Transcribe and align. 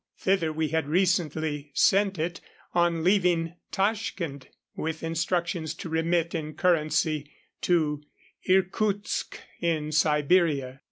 Thither 0.17 0.51
we 0.51 0.69
had 0.69 0.87
recently 0.87 1.69
sent 1.75 2.17
it 2.17 2.41
on 2.73 3.03
leaving 3.03 3.53
Tashkend, 3.71 4.47
with 4.75 5.03
instructions 5.03 5.75
to 5.75 5.89
remit 5.89 6.33
in 6.33 6.55
currency 6.55 7.31
to 7.61 8.03
Irkutsk, 8.49 9.37
Siberia. 9.91 10.79